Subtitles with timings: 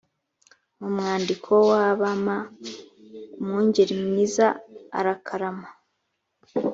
[0.79, 2.37] mu mwandiko rw abama
[3.39, 4.45] umwungeri mwiza
[4.99, 5.67] arakarama